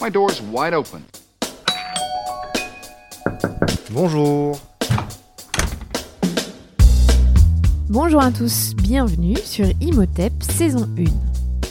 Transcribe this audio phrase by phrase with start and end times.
[0.00, 1.02] My door's wide open.
[3.90, 4.56] Bonjour.
[7.88, 11.04] Bonjour à tous, bienvenue sur Imhotep saison 1.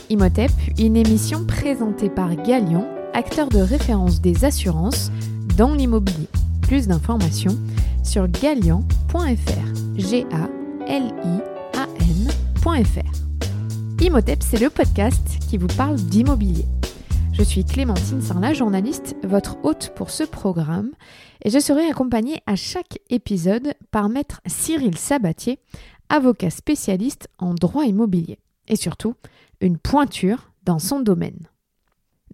[0.10, 5.10] Imhotep, une émission présentée par Galion, acteur de référence des assurances
[5.56, 6.28] dans l'immobilier.
[6.64, 7.58] Plus d'informations
[8.04, 9.96] sur galian.fr.
[9.96, 10.50] G A
[10.86, 14.04] L I A N.fr.
[14.04, 16.66] Imhotep, c'est le podcast qui vous parle d'immobilier.
[17.38, 20.90] Je suis Clémentine Sarlat, journaliste, votre hôte pour ce programme,
[21.46, 25.60] et je serai accompagnée à chaque épisode par maître Cyril Sabatier,
[26.10, 29.14] avocat spécialiste en droit immobilier, et surtout
[29.62, 31.48] une pointure dans son domaine.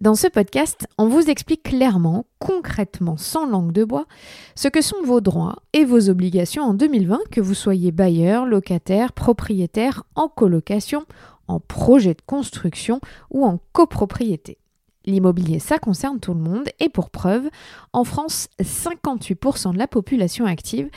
[0.00, 4.06] Dans ce podcast, on vous explique clairement, concrètement, sans langue de bois,
[4.54, 9.12] ce que sont vos droits et vos obligations en 2020, que vous soyez bailleur, locataire,
[9.12, 11.04] propriétaire, en colocation,
[11.46, 14.56] en projet de construction ou en copropriété.
[15.06, 17.48] L'immobilier, ça concerne tout le monde et pour preuve,
[17.92, 20.88] en France, 58% de la population active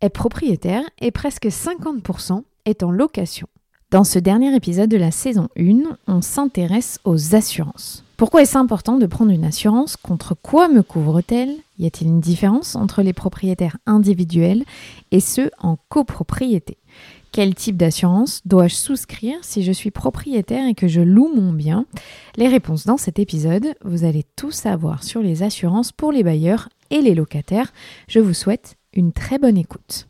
[0.00, 3.48] est propriétaire et presque 50% est en location.
[3.90, 8.04] Dans ce dernier épisode de la saison 1, on s'intéresse aux assurances.
[8.16, 9.96] Pourquoi est-ce important de prendre une assurance?
[9.96, 11.54] Contre quoi me couvre-t-elle?
[11.78, 14.64] Y a-t-il une différence entre les propriétaires individuels
[15.10, 16.78] et ceux en copropriété?
[17.32, 21.86] Quel type d'assurance dois-je souscrire si je suis propriétaire et que je loue mon bien
[22.36, 26.68] Les réponses dans cet épisode, vous allez tout savoir sur les assurances pour les bailleurs
[26.90, 27.72] et les locataires.
[28.08, 30.08] Je vous souhaite une très bonne écoute.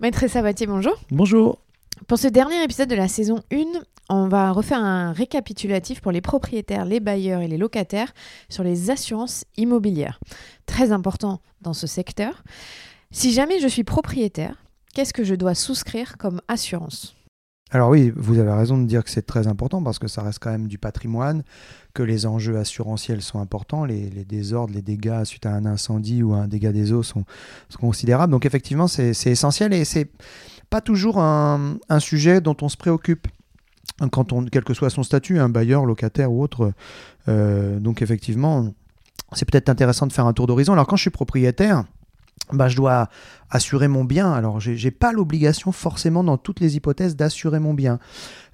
[0.00, 0.94] Maître Sabatier, bonjour.
[1.10, 1.58] Bonjour.
[2.06, 3.64] Pour ce dernier épisode de la saison 1,
[4.08, 8.12] on va refaire un récapitulatif pour les propriétaires, les bailleurs et les locataires
[8.48, 10.20] sur les assurances immobilières.
[10.66, 12.44] Très important dans ce secteur.
[13.10, 14.62] Si jamais je suis propriétaire,
[14.94, 17.14] qu'est-ce que je dois souscrire comme assurance?
[17.70, 20.38] Alors oui, vous avez raison de dire que c'est très important parce que ça reste
[20.38, 21.42] quand même du patrimoine,
[21.92, 26.32] que les enjeux assurantiels sont importants, les, désordres, les dégâts suite à un incendie ou
[26.32, 27.24] à un dégât des eaux sont,
[27.78, 28.30] considérables.
[28.30, 30.10] Donc effectivement, c'est essentiel et c'est
[30.70, 33.28] pas toujours un, sujet dont on se préoccupe
[34.12, 36.72] quand on, quel que soit son statut, un bailleur, locataire ou autre.
[37.28, 38.72] Euh, donc effectivement,
[39.32, 40.72] c'est peut-être intéressant de faire un tour d'horizon.
[40.72, 41.84] Alors quand je suis propriétaire,
[42.52, 43.08] bah, je dois
[43.50, 44.32] assurer mon bien.
[44.32, 47.98] Alors, je n'ai pas l'obligation forcément dans toutes les hypothèses d'assurer mon bien,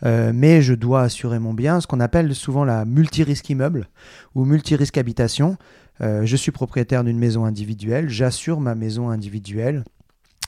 [0.05, 3.89] euh, mais je dois assurer mon bien, ce qu'on appelle souvent la multirisque immeuble
[4.35, 5.57] ou multirisque habitation.
[6.01, 9.85] Euh, je suis propriétaire d'une maison individuelle, j'assure ma maison individuelle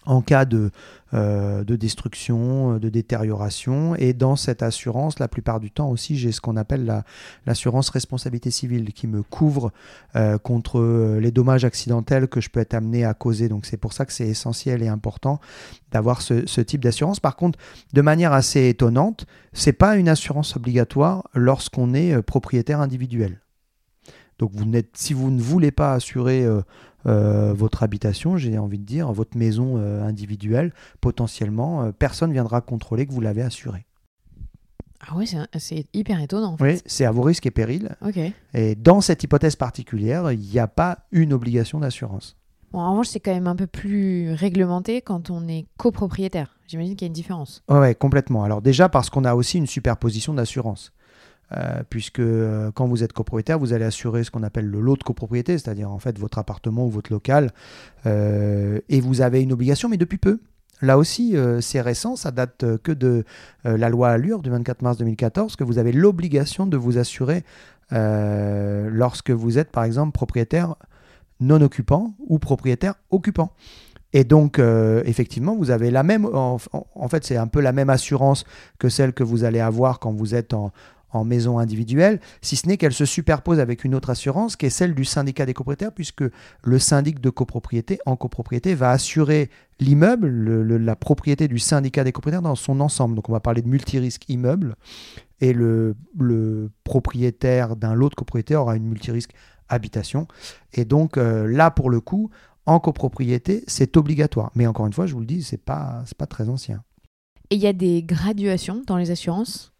[0.06, 0.71] en cas de,
[1.15, 3.94] euh, de destruction, euh, de détérioration.
[3.97, 7.05] Et dans cette assurance, la plupart du temps aussi, j'ai ce qu'on appelle
[7.47, 9.72] l'assurance responsabilité civile qui me couvre
[10.15, 13.49] euh, contre les dommages accidentels que je peux être amené à causer.
[13.49, 15.41] Donc c'est pour ça que c'est essentiel et important
[15.93, 17.21] d'avoir ce, ce, type d'assurance.
[17.21, 17.59] Par contre,
[17.93, 23.41] de manière assez étonnante, c'est pas une assurance obligatoire lorsqu'on est propriétaire individuel.
[24.39, 24.65] Donc vous
[24.95, 26.47] si vous ne voulez pas assurer
[27.07, 32.61] euh, votre habitation, j'ai envie de dire, votre maison euh, individuelle, potentiellement, euh, personne viendra
[32.61, 33.87] contrôler que vous l'avez assuré.
[35.09, 36.55] Ah oui, c'est hyper étonnant.
[36.55, 36.65] En fait.
[36.65, 37.95] Oui, c'est à vos risques et périls.
[38.05, 38.19] Ok.
[38.55, 42.37] Et dans cette hypothèse particulière, il n'y a pas une obligation d'assurance.
[42.73, 46.59] Bon, en revanche, c'est quand même un peu plus réglementé quand on est copropriétaire.
[46.67, 47.63] J'imagine qu'il y a une différence.
[47.69, 48.43] Oui, complètement.
[48.43, 50.93] Alors déjà parce qu'on a aussi une superposition d'assurance.
[51.53, 54.97] Euh, puisque euh, quand vous êtes copropriétaire, vous allez assurer ce qu'on appelle le lot
[54.97, 57.51] de copropriété, c'est-à-dire en fait votre appartement ou votre local,
[58.05, 60.41] euh, et vous avez une obligation, mais depuis peu.
[60.83, 63.25] Là aussi, c'est récent, ça date que de
[63.65, 67.45] la loi Allure du 24 mars 2014, que vous avez l'obligation de vous assurer
[67.91, 70.75] lorsque vous êtes par exemple propriétaire
[71.41, 73.53] non occupant ou propriétaire occupant.
[74.13, 74.59] Et donc,
[75.07, 76.59] effectivement, vous avez la même, en
[77.09, 78.45] fait, c'est un peu la même assurance
[78.78, 80.73] que celle que vous allez avoir quand vous êtes en,
[81.16, 84.71] en maison individuelle, si ce n'est qu'elle se superpose avec une autre assurance qui est
[84.71, 86.25] celle du syndicat des copropriétaires, puisque
[86.62, 89.50] le syndic de copropriété en copropriété va assurer
[89.81, 93.15] l'immeuble, la propriété du syndicat des copropriétaires dans son ensemble.
[93.15, 94.77] Donc on va parler de multirisque immeuble,
[95.41, 95.97] et le,
[96.84, 99.33] propriétaire d'un lot de copropriété aura une multirisque
[99.69, 100.27] habitation.
[100.72, 102.30] Et donc euh, là, pour le coup,
[102.66, 104.51] en copropriété, c'est obligatoire.
[104.54, 106.83] Mais encore une fois, je vous le dis, c'est pas, pas très ancien.
[107.51, 109.72] Et il y a des graduations dans les assurances?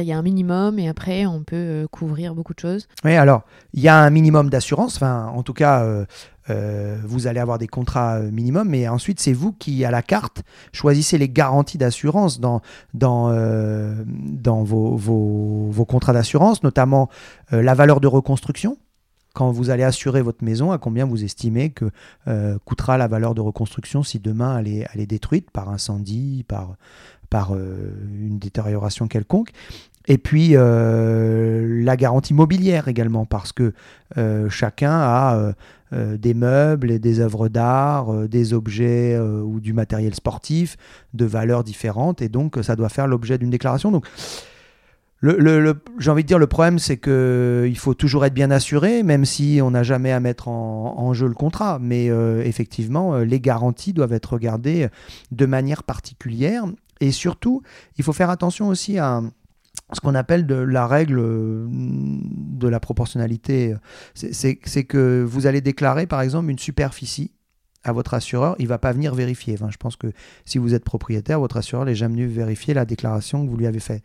[0.00, 2.88] Il y a un minimum et après on peut euh, couvrir beaucoup de choses.
[3.04, 3.42] Oui, alors
[3.74, 4.96] il y a un minimum d'assurance.
[4.96, 6.04] Enfin, en tout cas, euh,
[6.50, 10.42] euh, vous allez avoir des contrats minimum, mais ensuite c'est vous qui, à la carte,
[10.72, 12.62] choisissez les garanties d'assurance dans,
[12.94, 13.30] dans,
[14.04, 17.08] dans vos, vos, contrats d'assurance, notamment
[17.50, 18.78] la valeur de reconstruction
[19.34, 21.90] quand vous allez assurer votre maison, à combien vous estimez que
[22.66, 26.76] coûtera la valeur de reconstruction si demain elle est, elle est détruite par incendie, par,
[27.32, 27.90] par euh,
[28.20, 29.50] une détérioration quelconque.
[30.06, 33.72] Et puis la garantie mobilière également, parce que
[34.48, 35.54] chacun a
[35.92, 40.76] des meubles et des œuvres d'art, des objets ou du matériel sportif
[41.14, 43.92] de valeurs différentes, et donc ça doit faire l'objet d'une déclaration.
[43.92, 44.04] Donc
[45.22, 49.60] j'ai envie de dire, le problème, c'est qu'il faut toujours être bien assuré, même si
[49.62, 51.78] on n'a jamais à mettre en, jeu le contrat.
[51.80, 54.88] Mais euh, effectivement, euh, les garanties doivent être regardées
[55.30, 56.64] de manière particulière.
[57.02, 57.62] Et surtout,
[57.98, 59.22] il faut faire attention aussi à
[59.92, 63.74] ce qu'on appelle de la règle euh, de la proportionnalité.
[64.14, 67.32] C'est que vous allez déclarer, par exemple, une superficie
[67.84, 69.56] à votre assureur, il va pas venir vérifier.
[69.56, 70.12] Je pense que
[70.44, 73.66] si vous êtes propriétaire, votre assureur n'est jamais venu vérifier la déclaration que vous lui
[73.66, 74.02] avez faite.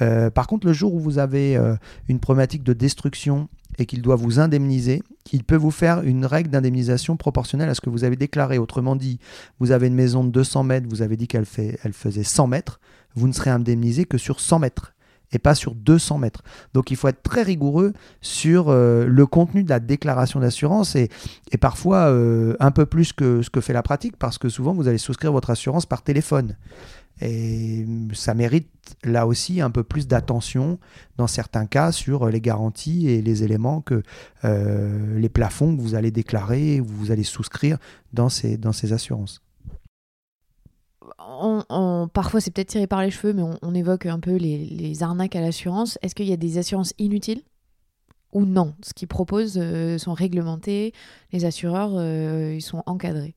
[0.00, 1.74] Euh, par contre, le jour où vous avez euh,
[2.08, 5.02] une problématique de destruction et qu'il doit vous indemniser,
[5.32, 8.58] il peut vous faire une règle d'indemnisation proportionnelle à ce que vous avez déclaré.
[8.58, 9.18] Autrement dit,
[9.58, 11.46] vous avez une maison de 200 mètres, vous avez dit qu'elle
[11.84, 12.80] elle faisait 100 mètres,
[13.14, 14.94] vous ne serez indemnisé que sur 100 mètres
[15.32, 16.42] et pas sur 200 mètres.
[16.74, 21.08] Donc il faut être très rigoureux sur euh, le contenu de la déclaration d'assurance et,
[21.52, 24.74] et parfois euh, un peu plus que ce que fait la pratique parce que souvent
[24.74, 26.56] vous allez souscrire votre assurance par téléphone.
[27.22, 28.70] Et ça mérite
[29.04, 30.78] là aussi un peu plus d'attention
[31.18, 34.02] dans certains cas sur les garanties et les éléments que
[34.44, 37.76] euh, les plafonds que vous allez déclarer, vous allez souscrire
[38.14, 39.42] dans ces, dans ces assurances
[42.12, 45.40] parfois c'est peut-être tiré par les cheveux, mais on, évoque un peu les, arnaques à
[45.40, 45.98] l'assurance.
[46.02, 47.42] Est-ce qu'il y a des assurances inutiles
[48.32, 48.74] ou non?
[48.82, 50.92] Ce qu'ils proposent euh, sont réglementés,
[51.32, 53.34] les assureurs euh, ils sont encadrés.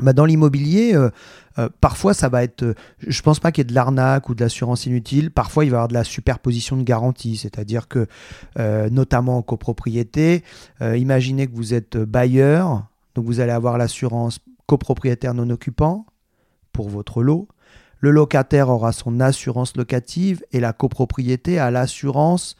[0.00, 2.74] Bah dans l'immobilier, euh, parfois ça va être.
[2.98, 5.30] je pense pas qu'il y ait de l'arnaque ou de l'assurance inutile.
[5.30, 8.08] Parfois il va y avoir de la superposition de garantie, c'est-à-dire que,
[8.90, 10.42] notamment en copropriété,
[10.80, 16.06] imaginez que vous êtes bailleur, donc vous allez avoir l'assurance copropriétaire non occupant,
[16.74, 17.48] pour votre lot.
[18.04, 22.54] Le locataire aura son assurance locative et la copropriété a l'assurance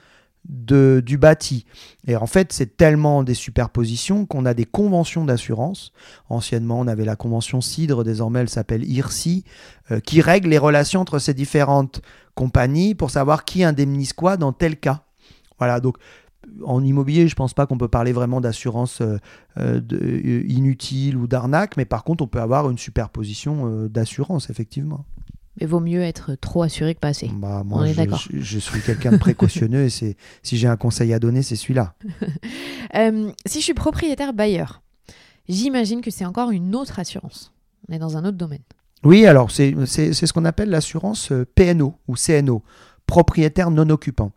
[0.48, 1.66] de, du bâti.
[2.06, 5.92] Et en fait, c'est tellement des superpositions qu'on a des conventions d'assurance.
[6.30, 9.44] Anciennement, on avait la convention CIDRE, désormais elle s'appelle IRSI,
[9.90, 12.00] euh, qui règle les relations entre ces différentes
[12.34, 15.02] compagnies pour savoir qui indemnise quoi dans tel cas.
[15.58, 15.98] Voilà, donc
[16.64, 19.18] en immobilier, je ne pense pas qu'on peut parler vraiment d'assurance euh,
[19.58, 25.04] euh, euh, inutile ou d'arnaque, mais par contre, on peut avoir une superposition d'assurance, effectivement.
[25.60, 27.30] Mais vaut mieux être trop assuré que pas assez.
[27.32, 31.20] Bah, moi, je, je, suis quelqu'un de précautionneux et c'est, si j'ai un conseil à
[31.20, 31.94] donner, c'est celui-là.
[33.46, 34.82] si je suis propriétaire bailleur,
[35.48, 37.52] j'imagine que c'est encore une autre assurance.
[37.88, 38.62] On est dans un autre domaine.
[39.04, 42.62] Oui, alors c'est, c'est ce qu'on appelle l'assurance PNO ou CNO,
[43.06, 44.32] propriétaire non occupant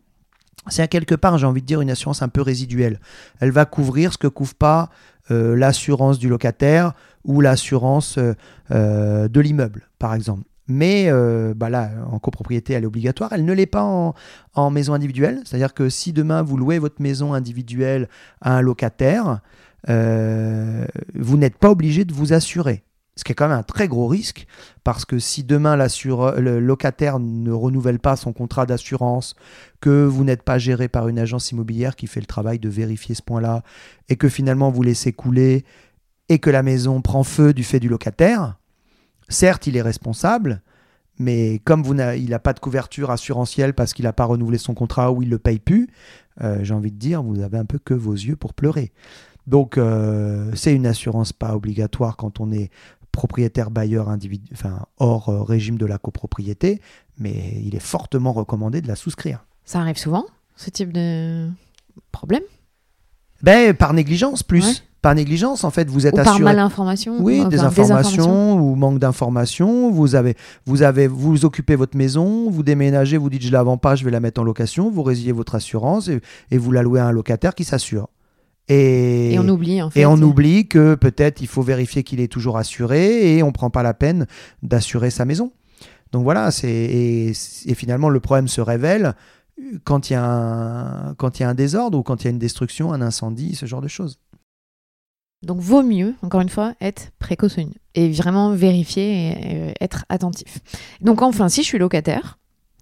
[0.69, 2.99] c'est à quelque part, j'ai envie de dire, une assurance un peu résiduelle.
[3.39, 4.89] Elle va couvrir ce que couvre pas
[5.29, 6.93] euh, l'assurance du locataire
[7.25, 8.33] ou l'assurance euh,
[8.71, 10.43] euh, de l'immeuble, par exemple.
[10.69, 11.09] Mais
[11.55, 13.31] bah là, en copropriété, elle est obligatoire.
[13.31, 14.13] Elle ne l'est pas en,
[14.53, 15.39] en, maison individuelle.
[15.45, 18.09] C'est-à-dire que si demain vous louez votre maison individuelle
[18.41, 19.39] à un locataire,
[19.87, 22.83] vous n'êtes pas obligé de vous assurer.
[23.17, 24.47] Ce qui est quand même un très gros risque,
[24.83, 29.35] parce que si demain le locataire ne renouvelle pas son contrat d'assurance,
[29.81, 33.15] que vous n'êtes pas géré par une agence immobilière qui fait le travail de vérifier
[33.15, 33.63] ce point-là,
[34.07, 35.65] et que finalement vous laissez couler,
[36.29, 38.57] et que la maison prend feu du fait du locataire,
[39.29, 40.61] certes il est responsable,
[41.19, 44.75] mais comme vous il n'a pas de couverture assurantielle parce qu'il n'a pas renouvelé son
[44.75, 45.89] contrat ou il ne le paye plus,
[46.41, 48.91] euh, j'ai envie de dire, vous avez un peu que vos yeux pour pleurer.
[49.47, 52.69] Donc, euh, c'est une assurance pas obligatoire quand on est
[53.17, 56.79] propriétaire bailleur individu, enfin, hors euh, régime de la copropriété,
[57.17, 59.43] mais il est fortement recommandé de la souscrire.
[59.65, 61.49] Ça arrive souvent, ce type de
[62.11, 62.43] problème?
[63.41, 64.83] Ben, Par négligence plus.
[65.01, 66.43] Par négligence, en fait, vous êtes ou assuré.
[66.43, 69.89] Par malinformation Oui, des, informations, ou manque d'informations.
[69.91, 70.35] Vous avez,
[70.67, 74.05] vous avez, vous occupez votre maison, vous déménagez, vous dites je la vends pas, je
[74.05, 76.19] vais la mettre en location, vous résiliez votre assurance et,
[76.51, 78.09] et vous la louez à un locataire qui s'assure.
[78.69, 80.01] Et, on oublie en fait.
[80.01, 83.51] Et on oublie que peut-être il faut vérifier qu'il est toujours assuré et on ne
[83.51, 84.27] prend pas la peine
[84.61, 85.53] d'assurer sa maison.
[86.11, 87.33] Donc voilà, c'est et,
[87.75, 89.13] finalement le problème se révèle
[89.83, 92.27] quand il y a un quand il y a un désordre ou quand il y
[92.27, 94.19] a une destruction, un incendie, ce genre de choses.
[95.43, 100.59] Donc vaut mieux, encore une fois, être précautionneux et vraiment vérifier et, être attentif.
[101.01, 102.37] Donc enfin, si je suis locataire,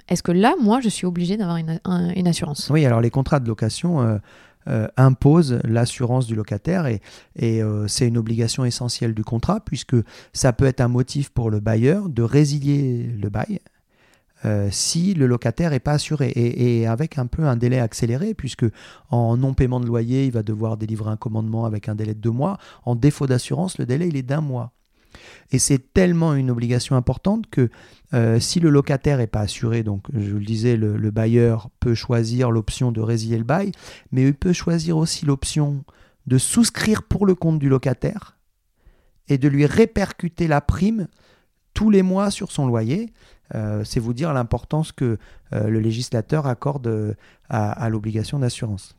[0.07, 1.79] est-ce que là, moi, je suis obligé d'avoir une,
[2.15, 2.69] une, assurance?
[2.69, 4.17] Oui, alors les contrats de location, euh,
[4.67, 7.01] euh, impose l'assurance du locataire et,
[7.43, 9.95] euh, c'est une obligation essentielle du contrat puisque
[10.33, 13.59] ça peut être un motif pour le bailleur de résilier le bail
[14.43, 18.65] euh, si le locataire n'est pas assuré et, avec un peu un délai accéléré puisque
[19.09, 22.19] en non paiement de loyer il va devoir délivrer un commandement avec un délai de
[22.19, 22.57] deux mois.
[22.85, 24.71] En défaut d'assurance le délai il est d'un mois
[25.51, 27.69] Et c'est tellement une obligation importante que
[28.13, 31.69] euh, si le locataire n'est pas assuré, donc je vous le disais, le, le bailleur
[31.79, 33.71] peut choisir l'option de résilier le bail,
[34.11, 35.83] mais il peut choisir aussi l'option
[36.27, 38.37] de souscrire pour le compte du locataire
[39.27, 41.07] et de lui répercuter la prime
[41.73, 43.11] tous les mois sur son loyer.
[43.53, 45.17] Euh, c'est vous dire l'importance que
[45.53, 47.15] euh, le législateur accorde
[47.49, 48.97] à l'obligation d'assurance.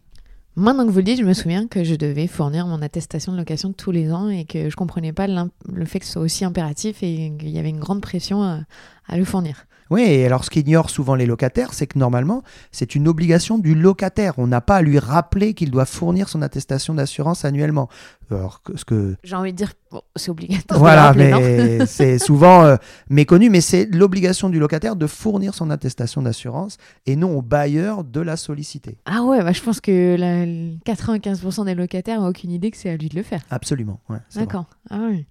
[0.59, 3.37] Maintenant que vous le dites, je me souviens que je devais fournir mon attestation de
[3.37, 6.47] location tous les ans et que je comprenais pas le fait que ce soit aussi
[6.47, 8.61] impératif et qu'il y avait une grande pression à,
[9.09, 9.67] à le fournir.
[9.89, 13.77] Oui, et alors ce qu'ignorent souvent les locataires, c'est que normalement, c'est une obligation du
[13.77, 14.35] locataire.
[14.37, 17.89] On n'a pas à lui rappeler qu'il doit fournir son attestation d'assurance annuellement.
[18.33, 20.81] Alors, ce que J'ai envie de dire, bon, c'est obligatoire.
[20.81, 21.31] Voilà, rappeler,
[21.79, 22.75] mais c'est souvent euh,
[23.11, 28.03] méconnu, mais c'est l'obligation du locataire de fournir son attestation d'assurance et non au bailleur
[28.03, 28.99] de la solliciter.
[29.07, 30.47] Ah ouais, bah, je pense que la-
[30.85, 33.43] 95% des locataires n'ont aucune idée que c'est à lui de le faire.
[33.51, 34.01] Absolument.
[34.09, 34.19] ouais.
[34.35, 34.65] D'accord.
[34.91, 35.27] Ah oui.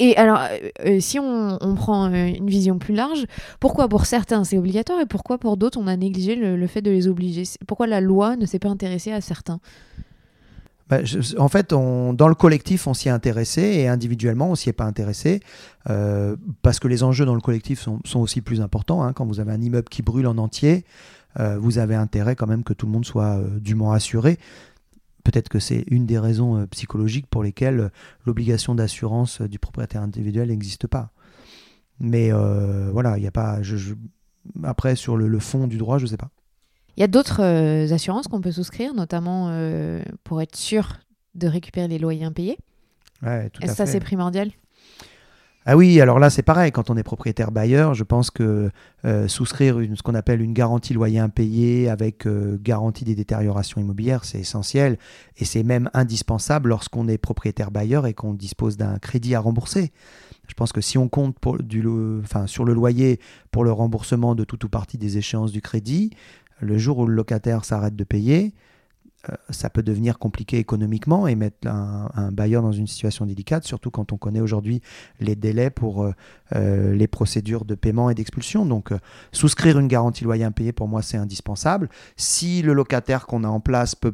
[0.00, 3.26] Et alors, euh, euh, si on, prend euh, une vision plus large,
[3.58, 6.90] pourquoi pour certains c'est obligatoire et pourquoi pour d'autres on a négligé le, fait de
[6.90, 7.42] les obliger?
[7.66, 9.58] Pourquoi la loi ne s'est pas intéressée à certains?
[10.88, 10.98] Bah,
[11.36, 14.86] en fait, dans le collectif, on s'y est intéressé et individuellement, on s'y est pas
[14.86, 15.40] intéressé
[16.62, 19.02] parce que les enjeux dans le collectif sont, aussi plus importants.
[19.02, 19.12] hein.
[19.12, 20.86] Quand vous avez un immeuble qui brûle en entier,
[21.36, 24.38] vous avez intérêt quand même que tout le monde soit dûment assuré.
[25.24, 27.88] Peut-être que c'est une des raisons euh, psychologiques pour lesquelles euh,
[28.24, 31.10] l'obligation d'assurance euh, du propriétaire individuel n'existe pas.
[32.00, 33.60] Mais euh, voilà, il n'y a pas.
[33.62, 33.94] je- je-
[34.62, 36.30] Après, sur le, le fond du droit, je ne sais pas.
[36.96, 40.96] Il y a d'autres euh, assurances qu'on peut souscrire, notamment euh, pour être sûr
[41.34, 42.56] de récupérer les loyers impayés.
[43.22, 43.92] Ouais, tout à ça, fait.
[43.92, 44.50] c'est primordial?
[45.70, 48.70] Ah oui, alors là c'est pareil, quand on est propriétaire bailleur, je pense que
[49.04, 54.24] euh, souscrire ce qu'on appelle une garantie loyer impayé avec euh, garantie des détériorations immobilières,
[54.24, 54.96] c'est essentiel
[55.36, 59.92] et c'est même indispensable lorsqu'on est propriétaire bailleur et qu'on dispose d'un crédit à rembourser.
[60.48, 61.36] Je pense que si on compte
[62.46, 63.20] sur le loyer
[63.50, 66.14] pour le remboursement de tout ou partie des échéances du crédit,
[66.60, 68.54] le jour où le locataire s'arrête de payer,
[69.50, 74.12] ça peut devenir compliqué économiquement et mettre un, bailleur dans une situation délicate, surtout quand
[74.12, 74.80] on connaît aujourd'hui
[75.20, 76.12] les délais pour euh,
[76.54, 78.64] euh, les procédures de paiement et d'expulsion.
[78.64, 78.98] Donc, euh,
[79.32, 81.88] souscrire une garantie loyer impayé, pour moi, c'est indispensable.
[82.16, 84.12] Si le locataire qu'on a en place peut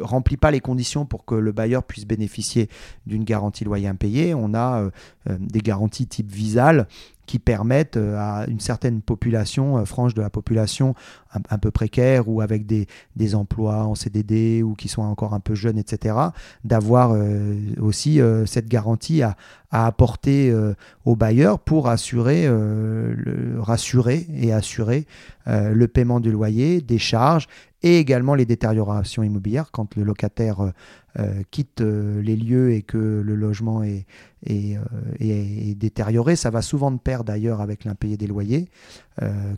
[0.00, 2.68] remplit pas les conditions pour que le bailleur puisse bénéficier
[3.06, 4.90] d'une garantie loyer impayé, on a euh,
[5.28, 6.86] euh, des garanties type Visal
[7.30, 10.96] qui permettent euh, à une certaine population, euh, frange de la population
[11.32, 15.38] un, peu précaire ou avec des, des emplois en CDD ou qui sont encore un
[15.38, 16.16] peu jeunes, etc.,
[16.64, 19.36] d'avoir euh, aussi cette garantie à,
[19.70, 20.74] à apporter euh,
[21.04, 25.06] au bailleur pour assurer, euh, le, rassurer et assurer
[25.46, 27.46] euh, le paiement du loyer, des charges
[27.82, 30.72] et également les détériorations immobilières quand le locataire
[31.50, 34.06] quitte les lieux et que le logement est,
[34.46, 34.76] est,
[35.18, 36.36] est- est détérioré.
[36.36, 38.68] Ça va souvent de pair d'ailleurs avec l'impayé des loyers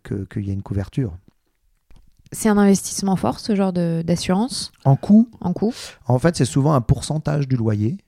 [0.04, 1.16] que- qu'il y a une couverture.
[2.31, 4.73] C'est un investissement fort, ce genre d'assurance?
[4.85, 5.75] En coût, en coût?
[6.07, 7.99] En fait, c'est souvent un pourcentage du loyer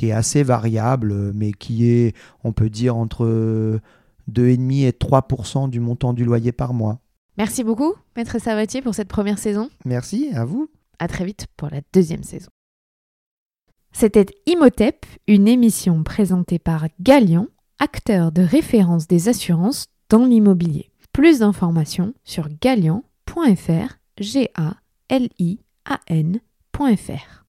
[0.00, 3.26] qui est assez variable, mais qui est, on peut dire, entre
[4.32, 7.00] 2,5 et 3 du montant du loyer par mois.
[7.36, 9.68] Merci beaucoup, Maître Savatier, pour cette première saison.
[9.84, 10.70] Merci, à vous.
[10.98, 12.48] À très vite pour la deuxième saison.
[13.92, 20.92] C'était Imhotep, une émission présentée par Galion, acteur de référence des assurances dans l'immobilier.
[21.12, 24.76] Plus d'informations sur galion.fr, g a
[25.10, 27.38] l i a n.fr.